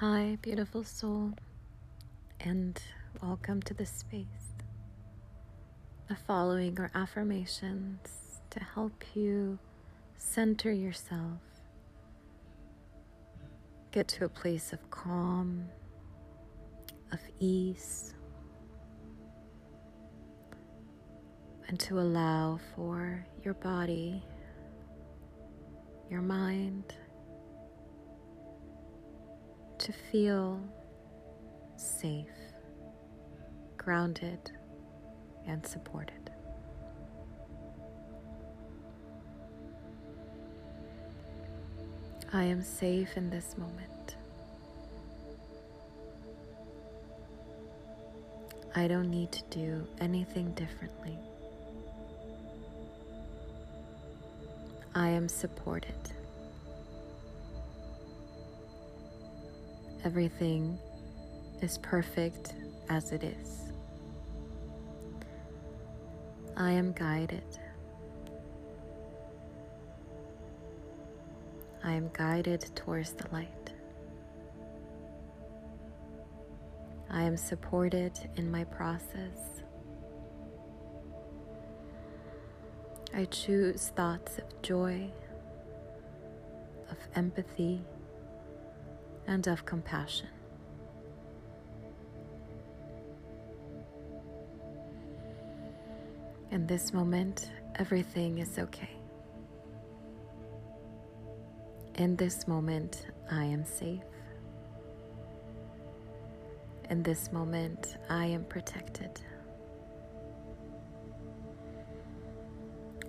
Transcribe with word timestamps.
Hi, 0.00 0.38
beautiful 0.42 0.84
soul, 0.84 1.32
and 2.38 2.80
welcome 3.20 3.60
to 3.62 3.74
this 3.74 3.90
space. 3.90 4.54
The 6.08 6.14
following 6.14 6.78
are 6.78 6.92
affirmations 6.94 7.98
to 8.50 8.60
help 8.60 8.92
you 9.16 9.58
center 10.16 10.70
yourself, 10.70 11.40
get 13.90 14.06
to 14.06 14.24
a 14.24 14.28
place 14.28 14.72
of 14.72 14.88
calm, 14.88 15.64
of 17.10 17.18
ease, 17.40 18.14
and 21.66 21.80
to 21.80 21.98
allow 21.98 22.60
for 22.76 23.26
your 23.42 23.54
body, 23.54 24.22
your 26.08 26.22
mind, 26.22 26.94
to 29.78 29.92
feel 29.92 30.60
safe, 31.76 32.26
grounded, 33.76 34.50
and 35.46 35.64
supported. 35.66 36.30
I 42.32 42.44
am 42.44 42.62
safe 42.62 43.16
in 43.16 43.30
this 43.30 43.56
moment. 43.56 44.16
I 48.74 48.86
don't 48.86 49.10
need 49.10 49.32
to 49.32 49.42
do 49.50 49.86
anything 50.00 50.52
differently. 50.52 51.18
I 54.94 55.08
am 55.08 55.28
supported. 55.28 55.94
Everything 60.08 60.78
is 61.60 61.76
perfect 61.76 62.54
as 62.88 63.12
it 63.12 63.22
is. 63.22 63.72
I 66.56 66.70
am 66.70 66.92
guided. 66.92 67.44
I 71.84 71.92
am 71.92 72.08
guided 72.14 72.74
towards 72.74 73.12
the 73.12 73.26
light. 73.34 73.74
I 77.10 77.22
am 77.24 77.36
supported 77.36 78.18
in 78.36 78.50
my 78.50 78.64
process. 78.64 79.60
I 83.12 83.26
choose 83.26 83.88
thoughts 83.94 84.38
of 84.38 84.62
joy, 84.62 85.10
of 86.90 86.96
empathy, 87.14 87.82
and 89.28 89.46
of 89.46 89.64
compassion. 89.66 90.26
In 96.50 96.66
this 96.66 96.94
moment, 96.94 97.50
everything 97.76 98.38
is 98.38 98.58
okay. 98.58 98.88
In 101.96 102.16
this 102.16 102.48
moment, 102.48 103.06
I 103.30 103.44
am 103.44 103.64
safe. 103.64 104.00
In 106.88 107.02
this 107.02 107.30
moment, 107.30 107.98
I 108.08 108.24
am 108.24 108.44
protected. 108.44 109.20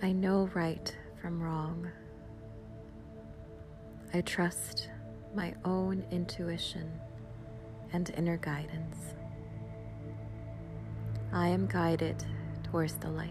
I 0.00 0.12
know 0.12 0.48
right 0.54 0.96
from 1.20 1.42
wrong. 1.42 1.90
I 4.12 4.20
trust 4.20 4.90
my 5.34 5.52
own 5.64 6.04
intuition 6.10 6.90
and 7.92 8.10
inner 8.16 8.36
guidance. 8.36 9.14
I 11.32 11.48
am 11.48 11.66
guided 11.66 12.24
towards 12.62 12.94
the 12.94 13.10
light. 13.10 13.30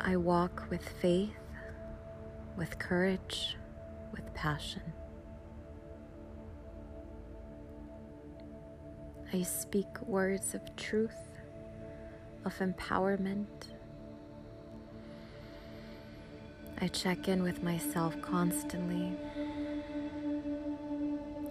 I 0.00 0.16
walk 0.16 0.66
with 0.70 0.88
faith, 1.00 1.30
with 2.56 2.78
courage, 2.78 3.56
with 4.12 4.32
passion. 4.34 4.82
I 9.32 9.42
speak 9.42 10.00
words 10.02 10.54
of 10.54 10.74
truth, 10.76 11.38
of 12.44 12.58
empowerment 12.58 13.77
I 16.80 16.86
check 16.86 17.26
in 17.26 17.42
with 17.42 17.60
myself 17.60 18.14
constantly. 18.22 19.12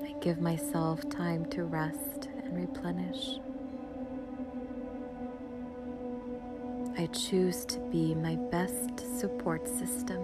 I 0.01 0.15
give 0.21 0.39
myself 0.39 1.07
time 1.09 1.45
to 1.47 1.65
rest 1.65 2.29
and 2.43 2.55
replenish. 2.55 3.39
I 6.97 7.07
choose 7.07 7.65
to 7.65 7.79
be 7.91 8.15
my 8.15 8.38
best 8.51 9.19
support 9.19 9.67
system. 9.67 10.23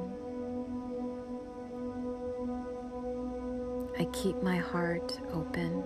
I 3.99 4.05
keep 4.13 4.41
my 4.41 4.57
heart 4.57 5.19
open. 5.33 5.83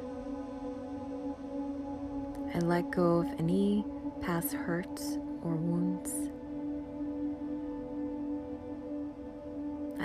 I 2.54 2.60
let 2.60 2.92
go 2.92 3.22
of 3.22 3.40
any 3.40 3.84
past 4.22 4.54
hurts 4.54 5.18
or 5.42 5.56
wounds. 5.56 6.37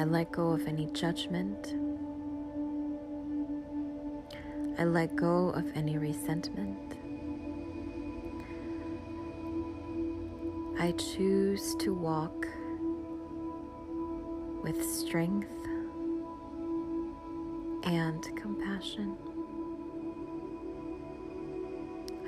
I 0.02 0.04
let 0.04 0.32
go 0.32 0.48
of 0.48 0.66
any 0.66 0.86
judgment. 0.86 1.76
I 4.76 4.82
let 4.82 5.14
go 5.14 5.50
of 5.50 5.64
any 5.76 5.96
resentment. 5.96 6.96
I 10.76 10.90
choose 10.90 11.76
to 11.76 11.94
walk 11.94 12.48
with 14.64 14.84
strength 14.84 15.68
and 17.84 18.24
compassion. 18.34 19.16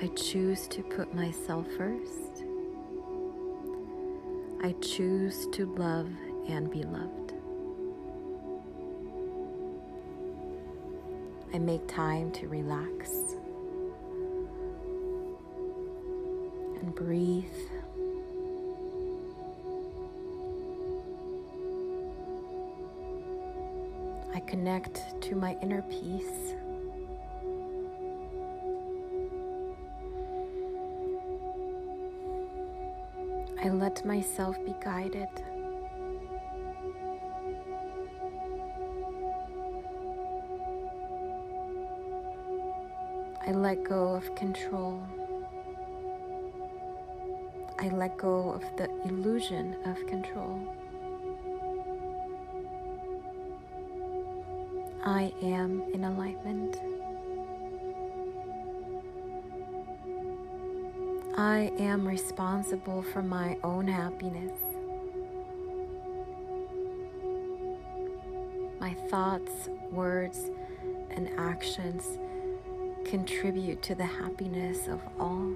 I 0.01 0.07
choose 0.15 0.69
to 0.69 0.85
put 0.85 1.13
myself 1.13 1.67
first. 1.77 2.45
I 4.63 4.77
choose 4.81 5.49
to 5.49 5.67
love 5.75 6.09
and 6.49 6.71
be 6.71 6.85
loved. 6.85 7.24
I 11.55 11.59
make 11.59 11.87
time 11.87 12.33
to 12.33 12.49
relax 12.49 13.11
and 16.81 16.93
breathe. 16.97 17.45
I 24.35 24.41
connect 24.41 25.23
to 25.23 25.37
my 25.37 25.57
inner 25.63 25.83
peace. 25.83 26.55
I 33.63 33.69
let 33.69 34.05
myself 34.05 34.57
be 34.65 34.75
guided. 34.83 35.29
I 43.47 43.53
let 43.53 43.85
go 43.85 44.15
of 44.15 44.35
control. 44.37 45.03
I 47.79 47.89
let 47.89 48.17
go 48.17 48.53
of 48.53 48.63
the 48.79 48.89
illusion 49.05 49.77
of 49.85 49.97
control. 50.07 50.67
I 55.05 55.31
am 55.43 55.83
in 55.93 56.05
alignment. 56.05 56.79
I 61.37 61.71
am 61.79 62.09
responsible 62.09 63.03
for 63.03 63.23
my 63.23 63.59
own 63.63 63.87
happiness. 63.87 64.59
My 68.81 68.95
thoughts, 69.11 69.69
words, 69.91 70.51
and 71.11 71.29
actions 71.37 72.19
contribute 73.05 73.83
to 73.83 73.95
the 73.95 74.05
happiness 74.05 74.89
of 74.89 75.01
all. 75.19 75.55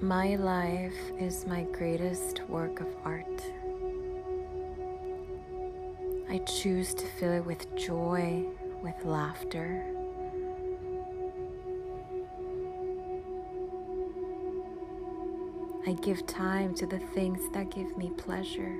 My 0.00 0.36
life 0.36 0.94
is 1.18 1.46
my 1.46 1.62
greatest 1.72 2.42
work 2.48 2.80
of 2.80 2.88
art. 3.04 3.42
I 6.28 6.38
choose 6.38 6.94
to 6.94 7.06
fill 7.06 7.32
it 7.32 7.46
with 7.46 7.74
joy, 7.76 8.44
with 8.82 9.04
laughter. 9.04 9.95
I 15.88 15.92
give 15.92 16.26
time 16.26 16.74
to 16.74 16.86
the 16.86 16.98
things 16.98 17.48
that 17.52 17.70
give 17.70 17.96
me 17.96 18.10
pleasure. 18.16 18.76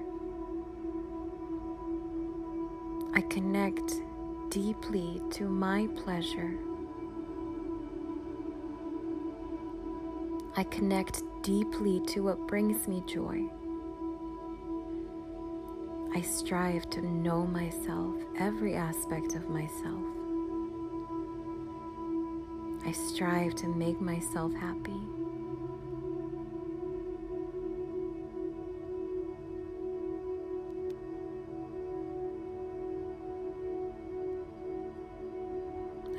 I 3.15 3.21
connect 3.31 4.03
deeply 4.51 5.23
to 5.31 5.49
my 5.49 5.87
pleasure. 5.95 6.53
I 10.57 10.65
connect 10.65 11.23
deeply 11.43 12.01
to 12.09 12.25
what 12.25 12.49
brings 12.49 12.89
me 12.89 13.05
joy. 13.07 13.45
I 16.13 16.23
strive 16.23 16.91
to 16.91 17.03
know 17.03 17.47
myself, 17.47 18.17
every 18.37 18.75
aspect 18.75 19.37
of 19.37 19.49
myself. 19.49 20.03
I 22.85 22.91
strive 22.91 23.55
to 23.57 23.69
make 23.69 24.01
myself 24.01 24.53
happy. 24.55 25.16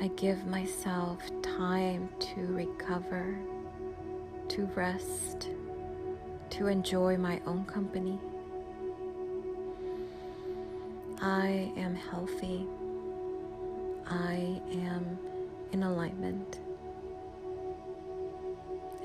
I 0.08 0.10
give 0.12 0.46
myself 0.46 1.18
time 1.42 2.08
to 2.18 2.40
recover, 2.46 3.38
to 4.48 4.64
rest, 4.74 5.50
to 6.48 6.66
enjoy 6.66 7.18
my 7.18 7.42
own 7.46 7.66
company. 7.66 8.18
I 11.20 11.70
am 11.76 11.94
healthy. 11.94 12.66
I 14.06 14.62
am 14.72 15.18
in 15.72 15.82
alignment. 15.82 16.60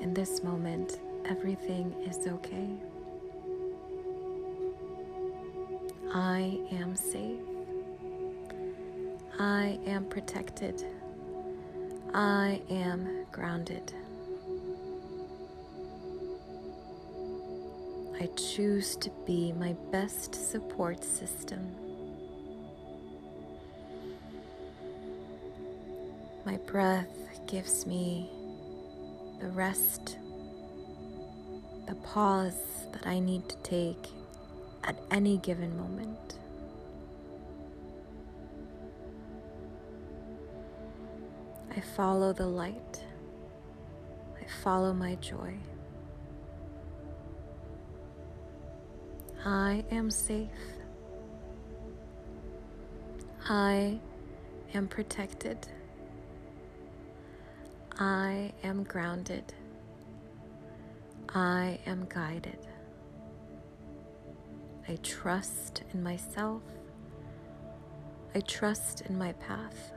In 0.00 0.14
this 0.14 0.42
moment, 0.42 1.00
everything 1.26 1.94
is 2.08 2.26
okay. 2.26 2.70
I 6.14 6.58
am 6.72 6.96
safe. 6.96 7.40
I 9.38 9.78
am 9.84 10.06
protected. 10.06 10.93
I 12.16 12.62
am 12.70 13.26
grounded. 13.32 13.92
I 18.20 18.28
choose 18.36 18.94
to 18.98 19.10
be 19.26 19.52
my 19.52 19.72
best 19.90 20.32
support 20.32 21.02
system. 21.02 21.74
My 26.46 26.56
breath 26.58 27.08
gives 27.48 27.84
me 27.84 28.30
the 29.40 29.48
rest, 29.48 30.16
the 31.88 31.96
pause 31.96 32.86
that 32.92 33.08
I 33.08 33.18
need 33.18 33.48
to 33.48 33.56
take 33.64 34.06
at 34.84 34.94
any 35.10 35.38
given 35.38 35.76
moment. 35.76 36.38
Follow 41.84 42.32
the 42.32 42.46
light. 42.46 43.04
I 44.40 44.44
follow 44.62 44.92
my 44.92 45.14
joy. 45.16 45.54
I 49.44 49.84
am 49.90 50.10
safe. 50.10 50.48
I 53.48 54.00
am 54.72 54.88
protected. 54.88 55.68
I 57.98 58.52
am 58.62 58.82
grounded. 58.84 59.52
I 61.28 61.78
am 61.86 62.06
guided. 62.08 62.66
I 64.88 64.96
trust 65.02 65.82
in 65.92 66.02
myself. 66.02 66.62
I 68.34 68.40
trust 68.40 69.02
in 69.02 69.16
my 69.16 69.32
path. 69.32 69.93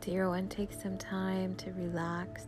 Dear 0.00 0.30
one, 0.30 0.48
take 0.48 0.72
some 0.72 0.96
time 0.96 1.54
to 1.56 1.72
relax 1.72 2.46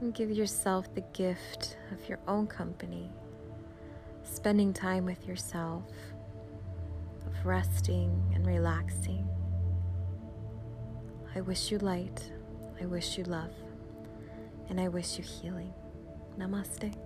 and 0.00 0.14
give 0.14 0.30
yourself 0.30 0.92
the 0.94 1.02
gift 1.12 1.76
of 1.92 2.08
your 2.08 2.18
own 2.26 2.46
company, 2.46 3.10
spending 4.24 4.72
time 4.72 5.04
with 5.04 5.26
yourself, 5.26 5.84
of 7.26 7.44
resting 7.44 8.32
and 8.34 8.46
relaxing. 8.46 9.28
I 11.34 11.42
wish 11.42 11.70
you 11.70 11.76
light, 11.76 12.32
I 12.80 12.86
wish 12.86 13.18
you 13.18 13.24
love, 13.24 13.52
and 14.70 14.80
I 14.80 14.88
wish 14.88 15.18
you 15.18 15.24
healing. 15.24 15.74
Namaste. 16.38 17.05